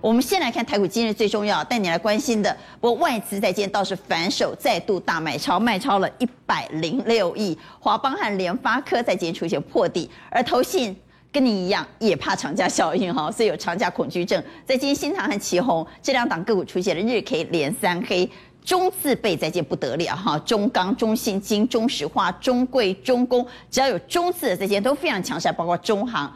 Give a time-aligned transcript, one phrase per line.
[0.00, 2.56] 我们先来看台股今日最重要，带你来关心的。
[2.80, 7.58] 不过外资在今天倒是反手再度大买超，卖超了一百零六亿。
[7.80, 10.96] 华邦和联发科在今天出现破底，而投信
[11.32, 14.40] 跟你一样也怕长假效应哈，所以有长假恐惧症。
[14.64, 18.30] 在今天新唐和奇鋐这两档个股出现了日 K 连三黑，
[18.64, 26.32] 中字辈再见不得了哈，中钢、中信金、中石化、中贵、中工，只要有中字的这些都非常强势，包括中航。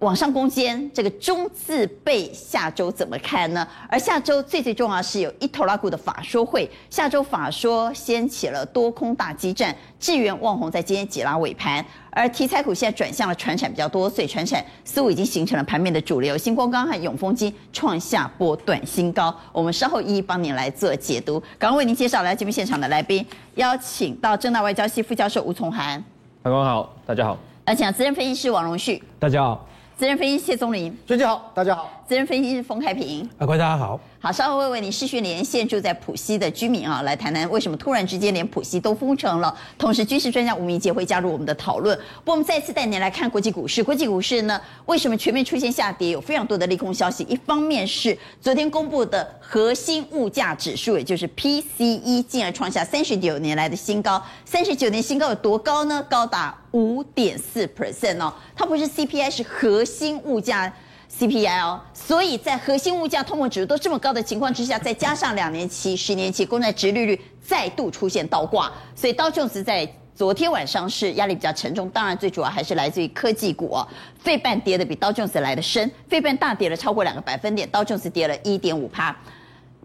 [0.00, 3.66] 往上攻坚，这个中字辈下周怎么看呢？
[3.86, 16.34] 而下周最最重要是有一头拉股的法说会，下周法说掀起了多空大激战，智源旺宏在今天急拉尾盘，而题材股现在转向了传产比较多，所以传产似乎已经形成了盘面的主流。
[16.34, 21.38] 新光钢和永丰金创下波段新高，我们稍后一一帮您来做解读。
[21.58, 23.24] 刚刚为您介绍来节目现场的来宾，
[23.56, 26.02] 邀请到正大外交系副教授吴从涵，
[26.42, 27.36] 大家好，大家好。
[27.66, 29.66] 而且资深分析师王荣旭，大家好。
[30.00, 31.90] 资深分析师谢宗霖，大家好，大家好。
[32.06, 34.00] 资深分析师冯开平，啊，各位大家好。
[34.22, 39.56] 好，稍后会为你视讯连线住在浦西的居民啊，来谈谈为什么突然之间连浦西都封城了。
[39.78, 41.98] 同时，军事专家吴明杰会加入我们的讨论。
[42.18, 43.82] 不过，我们再次带您来看国际股市。
[43.82, 46.10] 国际股市呢，为什么全面出现下跌？
[46.10, 47.24] 有非常多的利空消息。
[47.30, 54.22] 一方面是昨天公布的核心物价指数，也就是 PCE，竟然创下三十九年来的新高。
[54.44, 56.04] 三十九年新高有多高呢？
[56.10, 58.30] 高达五点四 percent 哦。
[58.54, 60.70] 它不是 CPI，是核心物价。
[61.18, 71.90] CPI 哦，所以在核心物价、通膨指数都这么高的情况之下，再加上两年期、十年期公债殖利率再度出现倒挂，所以道琼斯在昨天晚上是压力比较沉重。
[71.90, 73.88] 当然，最主要还是来自于科技股哦，
[74.18, 79.14] 费半跌的比道琼斯来的深，费半大跌了超过两个百分点，道琼斯跌了一点五趴，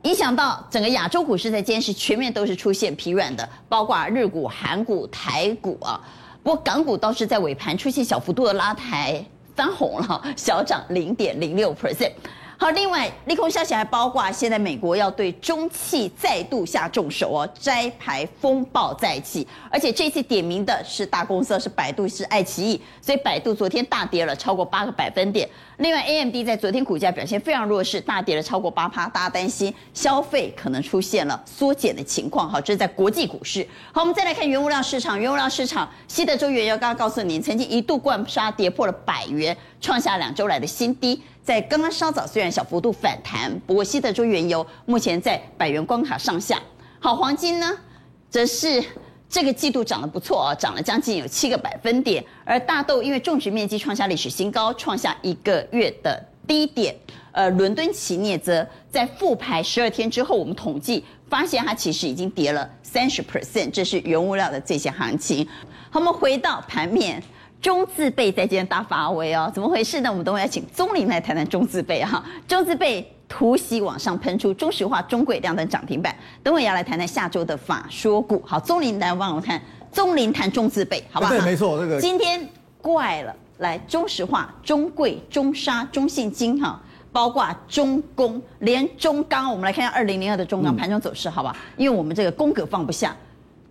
[0.03, 5.99] 影响到整个亚洲股市在今天是全面都是出现疲软的，包括日股、韩股、台股啊。
[6.43, 9.25] 不过港股倒是在尾盘出现小幅度的拉抬。
[9.55, 12.11] 翻红了，小涨零点零六 percent。
[12.57, 25.47] 好，另外利空消息还包括现在美国要对中企再度下重手哦，摘牌风暴再起，而且这次点名的是大公司，是百度，是爱奇艺，所以百度昨天大跌了超过八个百分点。
[25.77, 32.49] 另外，AMD 在昨天股价表现非常弱势，大跌了超过八趴，大家担心消费可能出现了缩减的情况。
[32.49, 33.67] 好，这是在国际股市。
[33.91, 41.21] 好，我们再来看原物料市场，原物料市场，西德州原油刚刚告诉您，曾经一度灌杀跌破了百元，创下两周来的新低。
[41.45, 46.59] 在刚刚稍早虽然小幅度反弹，不过西德州原油目前在百元关卡上下。
[46.99, 47.71] 好，黄金呢，
[48.31, 48.83] 则是
[49.29, 52.25] 这个季度涨得不错啊，涨了将近有七个百分点。
[52.43, 56.95] 而大豆因为种植面积创下历史新高，创下一个月的低点。
[57.31, 65.47] 呃，伦敦期镍则在复牌十二天之后，我们统计发现它其实已经跌了三十 percent，这是原物料的这些行情。
[65.91, 67.21] 好，我们回到盘面。
[67.61, 70.09] 中字辈在今天大发威哦，怎么回事呢？
[70.09, 72.23] 我们等会要请宗林来谈谈中字辈哈。
[72.47, 76.15] 中字辈突袭往上喷出，中石化、中轨亮灯涨停板。
[76.43, 78.39] 等会要来谈谈下周的法说股。
[78.45, 79.59] 好，宗林来帮我看，
[79.91, 81.31] 宗林谈中字辈，好不好？
[81.31, 82.47] 对，没错，这个今天
[82.81, 86.79] 怪了，来中石化、中贵、中沙、中信金哈，
[87.11, 91.57] 包括中工，连中钢，我们来看一下二零零二的中钢盘中走势，好吧？
[91.77, 93.15] 因为我们这个宫格放不下，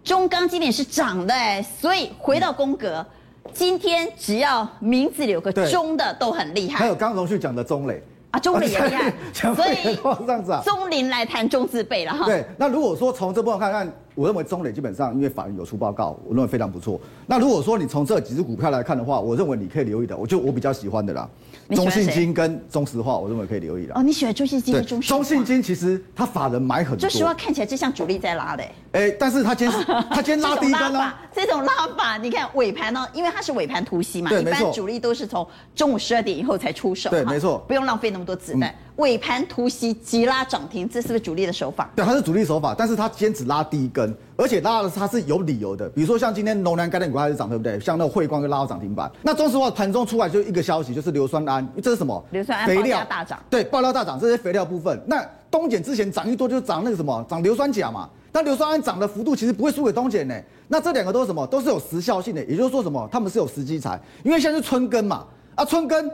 [0.03, 3.07] 中钢今天是涨的哎，所以回到宫格。
[3.53, 8.03] 今天只要名字里有个中的都很厉害，还有刚荣旭讲的中磊。
[8.31, 9.97] 啊，中磊也厉害， 所以
[10.27, 12.25] 这样子啊，中林来谈中字辈了哈。
[12.27, 17.01] 对，那如果说从这部分看看，我认为中磊基本上因为法人有出报告，我认为非常不错。
[17.27, 21.29] 那如果说你从这几只股票来看的话，我认为你可以留意的，我就我比较喜欢的啦。
[21.71, 23.95] 中信金跟中石化，我认为可以留意了。
[23.97, 25.17] 哦，你喜欢中信金跟中石化？
[25.17, 27.09] 中信金其实它法人买很多。
[27.09, 28.65] 中石化看起来就像主力在拉的。
[28.93, 31.13] 哎，但是它今天 它今天拉低根呢？
[31.33, 37.11] 这种拉法，你看尾盘呢，因为它是尾盘突袭嘛，一般主力都是从中午十二点以后才出手。
[37.11, 38.75] 对，没错，不用浪费那么多子弹。
[38.97, 41.91] 尾盘突袭急拉涨停，这是不是主力的手法？
[41.97, 45.89] 对，它是主力手法，但是它今天只拉低根，而且拉的它是有理由的。
[45.89, 47.79] 比如说像今天农粮概念股开始涨，对不对？
[47.81, 49.11] 像那个汇光就拉到涨停板。
[49.23, 52.25] 那中石化盘中出来就一个消息，就是硫酸铵，这是什么？
[52.31, 53.41] 硫酸铵肥料大涨。
[53.51, 55.01] 对，爆料大涨，这些肥料部分。
[55.07, 58.09] 那东碱之前涨一多就涨那个什么，涨硫酸钾嘛。
[58.31, 60.35] 但硫酸铵涨的幅度其实不会输给东碱呢。
[60.69, 61.45] 那这两个都是什么？
[61.49, 63.09] 都是有时效性的，也就是说什么？
[63.11, 65.25] 他们是有时机才，因为现在是春耕嘛。
[65.57, 66.09] 啊，春耕。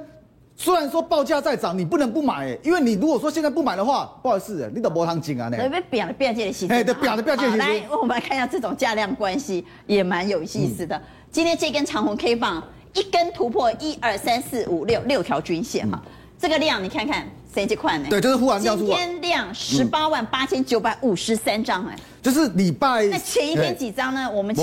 [0.60, 6.74] 虽然说报价在涨，你不能不买，因为你如果说现在不买的话，不好意思，你都没通进啊，那被变了变价的形式。
[6.74, 7.56] 哎，对，变了变价形式。
[7.56, 10.94] 来，我们来看一下这种价量关系，也蛮有意思的。
[10.94, 11.02] 嗯、
[11.32, 12.62] 今天这根长红 K 棒，
[12.92, 18.08] 一根突破一二三四五六六条均线哈，嗯、这个量你看看，谁这块呢？
[18.10, 23.06] 对，就是忽然今天量十八万八千九百五十三张哎，就是礼拜。
[23.06, 24.30] 那前一天几张呢？
[24.30, 24.62] 我们请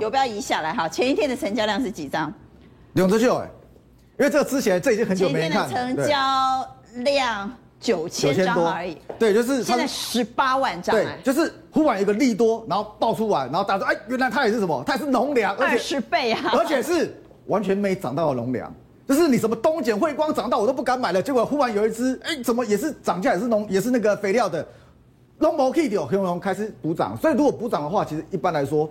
[0.00, 2.32] 游标移下来哈，前一天的成交量是几张？
[2.92, 3.48] 两只就哎。
[4.18, 5.68] 因为这个之前这已经很久没看。
[5.68, 6.68] 今天的成交
[7.04, 8.98] 量九千张而已。
[9.18, 10.94] 对，就是现在十八万张。
[10.94, 14.82] 对，就是忽然有一个利多，然后爆出来，然后大家说，哎，原来它也是什么？
[14.84, 16.50] 它也是农粮，二十倍啊！
[16.52, 17.16] 而且是
[17.46, 18.74] 完全没涨到的农粮，
[19.06, 24.66] 就是你什么东碱、汇光涨到我都不敢买了，结果忽然有一只，哎，怎么也是涨价，也是农，也是那个肥料的，
[25.38, 27.16] 龙毛 K 掉，黑龙开始补涨。
[27.16, 28.90] 所以如果补涨的话，其实一般来说，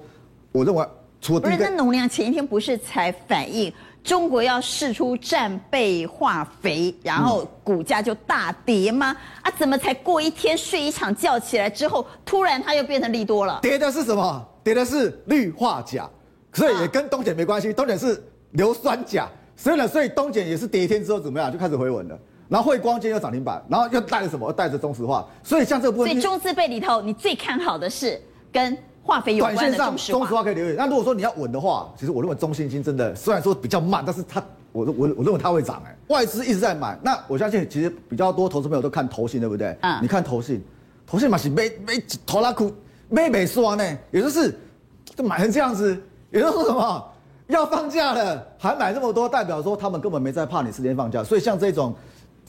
[0.53, 0.85] 我认为
[1.21, 3.73] 除了不是那农粮前一天不是才反映？
[4.03, 9.13] 中国要试出战备化肥，然后股价就大跌吗？
[9.41, 13.59] 啊，怎么才过一天睡一场觉起来之后，突然它又变成利多了？
[13.61, 14.47] 跌的是什么？
[14.63, 16.09] 跌的是氯化钾，
[16.53, 17.73] 所以也跟东碱没关系。
[17.73, 19.27] 东碱是硫酸钾，
[19.57, 22.17] 所以呢，所以东碱也是跌一天之后怎么样，就开始回稳了。
[22.47, 24.53] 然后汇光今天又涨停板，然后又带着什么？
[24.53, 25.27] 带着中石化。
[25.43, 28.21] 所以像这个部分，所以中字辈里头，你最看好的是
[28.53, 28.77] 跟。
[29.07, 30.75] 化肥有关的短线上，中石化可以留意。
[30.77, 34.43] 那如果说你要稳的话，其实我认为中信金真的虽然说比较慢，但是它
[34.73, 35.95] 我我我认为它会涨哎。
[36.09, 39.75] 外资一直在买，那我相信其实比较多投资朋友都看投信，对不对？
[39.81, 39.97] 嗯。
[40.01, 40.61] 你看投信，
[41.07, 42.69] 投信嘛是没没投拉库
[43.07, 44.53] 没没说呢，也就是
[45.15, 45.97] 就买成这样子，
[46.29, 47.05] 也就是说什么
[47.47, 51.23] 要放假了还买这么多，代表说他们根本没在怕你时间放假。
[51.23, 51.95] 所以像这种。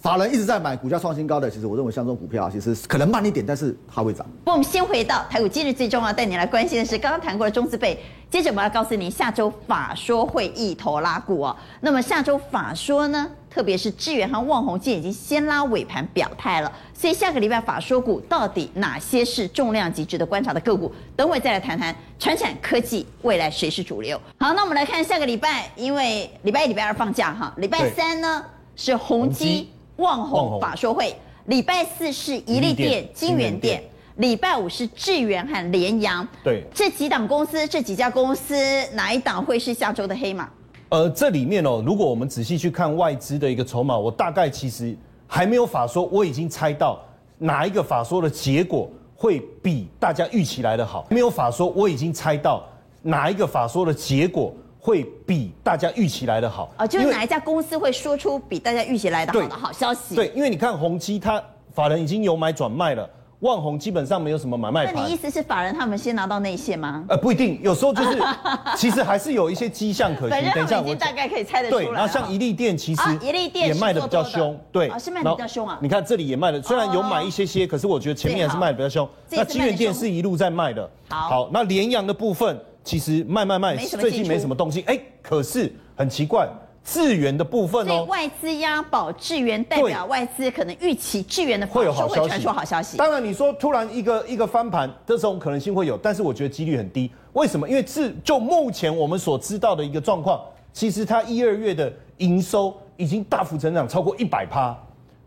[0.01, 4.25] 法人一直在买股价创新高的，其实我认为像这种股票，其实可能慢一点，但是它会涨。
[4.45, 7.99] 不，我们先回到台股，今日最重要带你来关心的是刚刚谈过的中资被。
[8.31, 11.57] 接着我们要告诉你，下周法说会一头拉股哦。
[11.81, 16.71] 那么下周法说呢，特别是智远和旺宏，今已经先拉尾盘表态了。
[16.93, 20.93] 所以下个礼拜法说股到底哪些是重量级值得观察的个股？
[21.17, 21.95] 等会再来谈谈。
[22.19, 24.21] 传产科技未来谁是主流？
[24.39, 28.45] 好，那我们来看下个礼拜，因为礼拜一、礼拜二放假哈，礼拜三呢
[28.77, 29.71] 是宏基。
[29.99, 31.15] 旺宏法说会，
[31.47, 33.83] 礼拜四是一利店、金源店，
[34.17, 36.27] 礼拜五是智源和联阳。
[36.45, 38.55] 对，这几档公司，这几家公司
[38.93, 40.49] 哪一档会是下周的黑马？
[40.91, 44.97] 呃，这里面哦，如果我们仔细去看外资的一个筹码，我大概其实
[45.27, 47.01] 还没有法说，我已经猜到
[47.39, 51.07] 哪一个法说的结果会比大家预期来的好。
[51.11, 52.65] 没有法说，我已经猜到
[53.03, 54.55] 哪一个法说的结果。
[54.89, 60.15] 会比大家预期来的好啊，就是哪一家公司会说出比大家预期来的好的好消息？
[60.15, 61.43] 对，因为你看宏基，它
[61.75, 63.07] 法人已经有买转卖了，
[63.41, 64.95] 万宏基本上没有什么买卖盘。
[64.95, 67.05] 那你意思是法人他们先拿到内线吗？
[67.07, 68.19] 呃，不一定，有时候就是
[68.79, 70.31] 其实还是有一些迹象可循。
[70.55, 71.85] 等一下，我大概可以猜得出来。
[71.85, 75.79] 对，然后像一利电，其实怡利店也卖的比较凶，对，是卖的比较凶啊。
[75.83, 79.07] 你看这里也卖的，虽然有买一些些，可是我觉得前面还是卖的比较凶。
[79.29, 80.89] 那京元电是一路在卖的。
[81.11, 82.59] 好，那联阳的部分。
[82.89, 84.83] 其实卖卖卖，最近没什么动静。
[84.87, 86.49] 哎，可是很奇怪，
[86.83, 92.97] 智源的部分哦，外资押宝智源，代表外资可能预期智源的会有好消息，传出好消息。
[92.97, 97.11] 当然，你说突然一个一个翻盘，这种可能性会有，但是我觉得几率很低。
[97.35, 97.69] 为什么？
[97.69, 100.41] 因为智就目前我们所知道的一个状况，
[100.73, 104.75] 其实它一二月的营收已经大幅成长超过一百趴，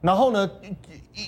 [0.02, 0.50] 然后呢，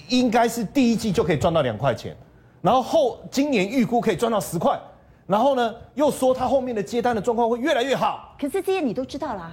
[0.09, 2.17] 应该是第一季就可以赚到两块钱，
[2.59, 4.79] 然后后今年预估可以赚到十块。
[5.25, 8.35] 然后呢，又说他后面的接单的状况会越来越好。
[8.39, 9.51] 可是这些你都知道啦。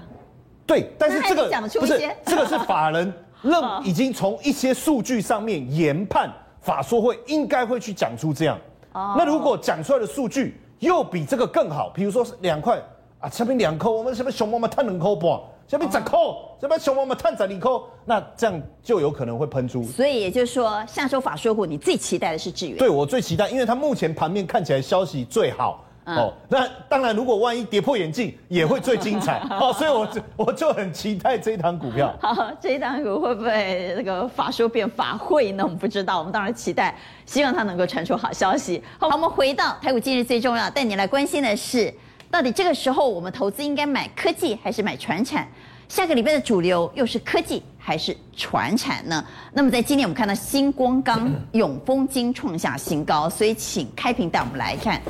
[0.66, 3.12] 对，但是这个不是这个是法人
[3.42, 6.30] 认 已经从一些数据上面研判，
[6.60, 8.58] 法说会应该会去讲出这样。
[8.92, 9.14] 哦。
[9.18, 12.80] 那如果讲出来的数据又比这个更好，比如说是两块
[13.18, 16.18] 啊，下面两扣，我们什么熊猫们探两块半，下面十块，
[16.60, 17.70] 下面熊猫们探十二块，
[18.04, 19.84] 那这样就有可能会喷出。
[19.84, 22.76] 所以也就是说，下周法说股你最期待的是智原。
[22.76, 25.84] 对，我最期待，因为它目前盘面看起来消息最好。
[26.06, 29.72] 哦，那当然，如果万一跌破眼镜，也会最精彩 哦。
[29.72, 32.12] 所以我就我就很期待这一档股票。
[32.20, 35.62] 好，这一档股会不会那个法说变法会呢？
[35.62, 38.82] 我们不知道，我们当然期待，希望它能够传出好消息。
[38.98, 41.94] 好，我们回到台股今日最重要，带你来关心的是，
[42.30, 45.46] 到底这个时候我们投资应该买科技还是买船产？
[45.88, 49.24] 下个礼拜的主流又是科技还是船产呢？
[49.52, 55.02] 那么在今天我们看到新光钢、永丰金创下新高，所以请开屏带我们来看。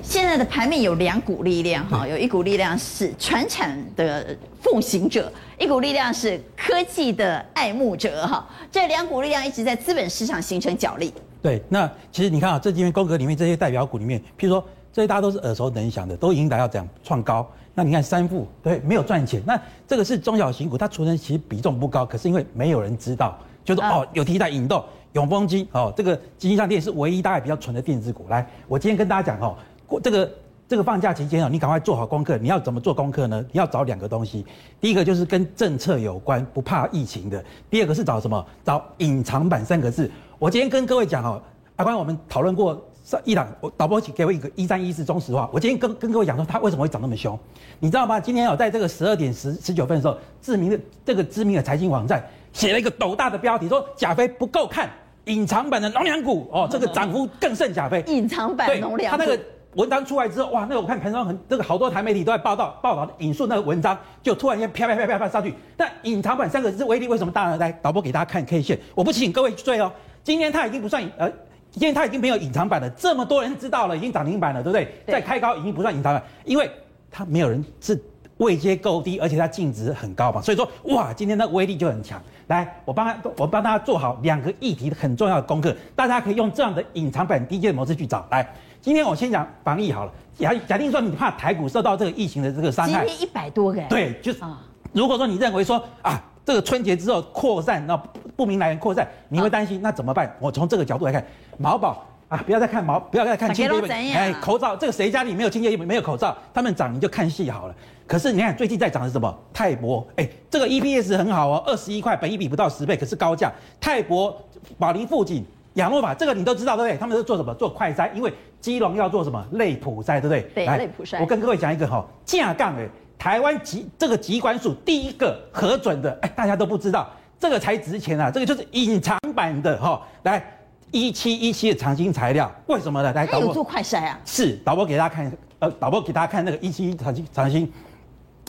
[0.00, 8.48] 现在的盘面有两股力量哈，有一股力量是传产的奉行者，一股力量是科技的爱慕者哈。
[8.70, 11.12] 这两股力量一直在资本市场形成角力。
[11.42, 17.46] 对，那其实你看啊，这几边宫格里面这些代表股里面，譬如说这些大家都是耳熟能详的，都已经达到这样创高。
[17.74, 19.42] 那你看三富，对，没有赚钱。
[19.46, 19.58] 那
[19.88, 24.84] 这个是中小型股，它出生其实比重不高，可是因为没有人知道，就是说哦有题材引动，
[25.14, 28.26] 永丰金哦，这个金上电是唯一大概比较纯的电子股。
[28.28, 29.56] 来，我今天跟大家讲哦。
[30.02, 30.30] 这个
[30.68, 32.38] 这个放假期间哦，你赶快做好功课。
[32.38, 33.44] 你要怎么做功课呢？
[33.52, 34.44] 你要找两个东西，
[34.80, 38.46] 第一个就是跟政策有关，不怕疫情的；第二个是找什么？
[38.64, 40.10] 找隐藏版三个字。
[40.38, 41.42] 我今天跟各位讲哦，
[41.76, 45.50] 阿关，我们讨论过上一档，我导播请给我一个一三一四中石化。
[45.52, 47.36] 我今天跟跟各位讲说，它为什么会涨那么凶？
[47.80, 48.20] 你知道吗？
[48.20, 54.88] 今天有在这个十二点十十九分的时候，知名的这个知名的财经网站写了一个斗大的标题，说贾飞不够看，
[55.24, 58.04] 隐藏版的农粮股哦，这个涨幅更胜贾飞。
[58.06, 59.36] 隐藏版农粮，他那个
[59.74, 65.52] 文章出来之后，哇，那个我看盘上很这个好多台媒体都在报道报道引述那个文章，就突然间啪啪啪啪啪上去。
[65.76, 67.56] 但隐藏版三个字威力为什么大呢？
[67.56, 69.90] 来，导播给大家看 K 线，我不请各位去追哦。
[70.22, 71.28] 今天它已经不算呃。
[71.74, 74.84] 因为它已经没有隐藏版了，这么多人知道了，已经涨停板了，对不对？
[75.06, 76.70] 对再开高已经不算隐藏版，因为
[77.10, 77.98] 它没有人是
[78.36, 82.20] 位阶够低，而且它净值很高嘛，所以说哇，今天的威力就很强。
[82.48, 88.26] 来，我帮他，我帮大家做好两个议题很重要的功课，大家可以用这样的隐藏版低阶的模式去找。
[88.30, 88.46] 来，
[88.80, 94.60] 今天我先讲防疫好了，假假定说你怕台股受到这个疫情的这个伤害，今天一百多个，对，就是啊，
[94.92, 96.22] 如果说你认为说啊。
[96.44, 97.96] 这个春节之后扩散，那
[98.34, 100.34] 不明来源扩散，你会担心，那怎么办？
[100.40, 101.24] 我从这个角度来看，
[101.58, 107.74] 毛宝啊，不要再看毛，不要再看清洁剂，哎，口罩，这个谁家里没有清洁剂，没有口罩，他们涨你就看戏好了。
[108.06, 109.38] 可是你看最近在涨的是什么？
[109.52, 113.52] 泰博，哎，这个 EPS 很好哦，二十一块，本益比不到十倍，可是高价。
[113.80, 114.34] 泰博、
[114.78, 115.44] 宝林富锦、
[115.74, 116.98] 亚诺法，这个你都知道对不对？
[116.98, 117.54] 他们是做什么？
[117.54, 119.44] 做快筛，因为基隆要做什么？
[119.52, 120.42] 类普筛，对不对？
[120.54, 121.20] 对，类普筛。
[121.20, 122.88] 我跟各位讲一个哈，架杠哎。
[123.18, 128.28] 台湾疾这个疾管署第一个核准的，哎，大家都不知道，这个才值钱啊！
[128.32, 130.44] 这个就是隐藏版的哈、哦，来
[130.92, 133.12] 一七一七的长兴材料，为什么呢？
[133.12, 134.20] 来，导播做快筛啊？
[134.24, 137.70] 是导播给大家看，呃，导播给大家看那个一七一长兴长兴，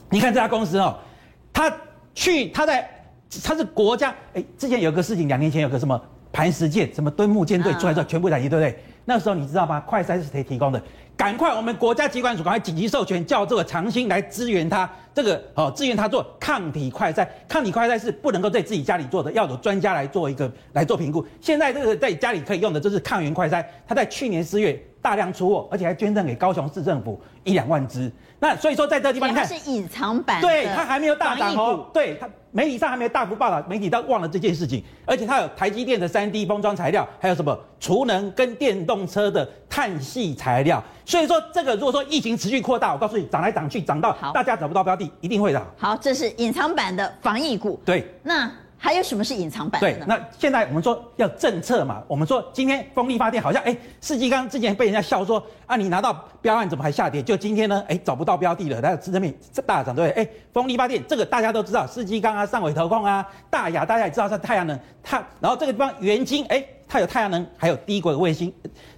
[0.10, 0.96] 你看这家公司哦，
[1.52, 1.74] 他
[2.14, 2.88] 去他在
[3.44, 6.00] 他是国家，哎，之前有个事情，两年前有个什么
[6.32, 8.78] 磐石舰什么敦木舰队出来之后，全部染疫，对不对？
[9.06, 9.80] 那时候你知道吗？
[9.82, 10.82] 快筛是谁提供的？
[11.15, 14.89] 赶快，我们国家机关署赶快紧急授权，叫这个长兴来支援他。
[15.13, 17.27] 这个哦，支援他做抗体快筛。
[17.48, 21.25] 抗体快筛是不能够在自己家里做的，要有专家来做一个来做评估。
[21.39, 23.63] 现在这个在家里可以用的，就是抗原快筛。
[23.88, 28.10] 他在去年四月大量出货，而且还捐赠给高雄市政府一两万只。
[28.40, 31.90] 那所以说，在这个地方你看，它是隐藏版，对，它还没有大涨哦。
[31.94, 34.84] 对，它媒体上还没有大幅报道，媒体都忘了这件事情。
[35.06, 40.84] 而且它有台积电的三 D 封装材料，还有什么储能跟电动车的碳系材料。
[41.06, 45.62] 所以说，这个如果说疫情持续扩大，我告诉你，涨来涨去，涨到大家找不到标的，一定会的。
[45.78, 47.80] 好，这是隐藏版的防疫股。
[47.84, 48.50] 对，那。
[48.84, 49.94] 还有什么是隐藏版的？
[49.94, 57.24] 对，那现在我们说要政策嘛，我们说今天风力发电好像哎，世纪钢之前被人家笑说啊，你拿到标案怎么还下跌？
[57.24, 59.34] 就今天呢，哎，找不到标的了，它支撑面
[59.66, 60.22] 大涨对不对？
[60.22, 66.62] 哎，风力发电这个大家都知道，世纪钢啊、上尾投控啊、大亚大家也知道是太阳能，它然后这个地方元晶哎。
[66.94, 68.54] 它有太阳能，还有低轨卫星，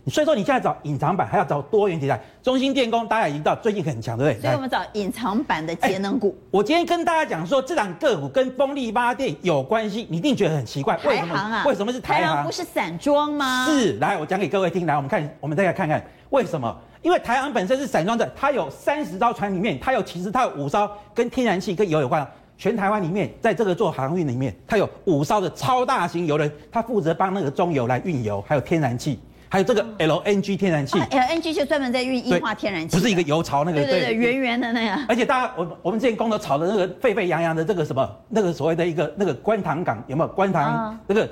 [0.07, 2.21] 所以说你现在找隐藏版，还要找多元题材。
[2.43, 4.41] 中兴电工大家已经知道最近很强，对不对？
[4.41, 6.37] 所以我们找隐藏版的节能股。
[6.51, 11.35] 我今天跟大家讲说，这档个股跟风力发电有关系，你一定觉得很奇怪，为什么？
[11.35, 11.63] 啊？
[11.65, 12.43] 为什么是台航？
[12.43, 13.65] 不是散装吗？
[13.65, 16.77] 是，来我讲给各位听，来我们看，我们再来看看为什么？
[17.01, 22.29] 因为台航本身是散装的，它有三十艘船里面，它有其实它有五艘跟天然气跟油有关。
[22.57, 29.19] 全台湾里面，在这个做航运里面，它有五艘的超大型油轮，它负责帮那个中油来运油，还有天然气，
[29.49, 30.97] 还有这个 LNG 天然气。
[30.99, 33.81] 啊、LNG 就专门在运液化天然气，不是一个油槽那个。
[33.81, 35.03] 对对对，圆圆的那样。
[35.07, 40.27] 而且大家，我我们之前公投炒的那个沸沸扬扬的这个什么，那个所谓的一个那个观塘港有没有？
[40.29, 41.29] 观塘、啊、那个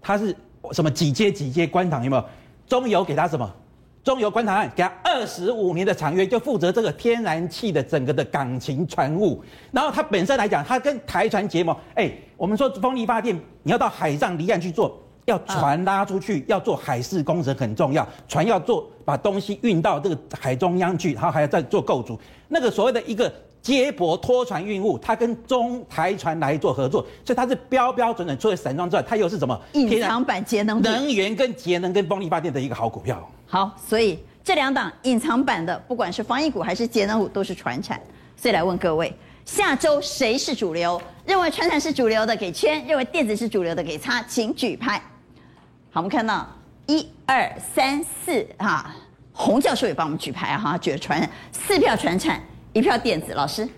[0.00, 0.34] 它是
[0.70, 2.24] 什么几阶几阶观塘有没有？
[2.68, 3.52] 中油给它什么？
[4.04, 9.42] 中油观察案给他二十五年的长约，就负责这个天然气的整个的港情船务。
[9.70, 11.76] 然后他本身来讲，他跟台船结盟。
[11.94, 18.04] 哎，我们说风力发电，你要到海上离岸去做，要船拉出去，要做海事工程很重要。
[18.26, 22.18] 船要做把东西运到这个海中央去，然后还要再做构筑。
[22.48, 23.32] 那个所谓的一个
[23.62, 28.36] 接驳拖船运物，它跟中台船来做合作，所以它是标标准准。
[28.36, 29.58] 除了散装之外，它又是什么？
[29.74, 33.30] 隐藏版节能能源跟节能跟风力发电的一个好股票。
[33.46, 38.00] 好，所以这两档隐藏版的，不管是防疫股还是节能股，都是传产。
[38.36, 39.14] 所以来问各位，
[39.44, 41.00] 下周谁是主流？
[41.24, 45.00] 认为传产是主流的给圈，认为电子是主流的给叉，请举牌。
[45.92, 46.48] 好，我们看到
[46.86, 48.92] 一二三四哈，
[49.32, 53.32] 洪教授也帮我们举牌哈，觉得传产四票传产，一票电子。
[53.34, 53.68] 老师，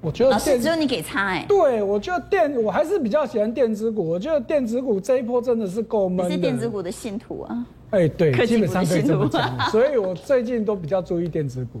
[0.00, 1.46] 我觉得老师只有你给差哎、欸。
[1.46, 6.26] 对，我觉得电我还是比较喜欢电子股，我觉得电子股这一波真的是够闷。
[6.26, 7.66] 你是电子股的信徒啊。
[7.90, 11.80] 哎，对，基本上可以这么讲，所以我最近都比较注意电子股。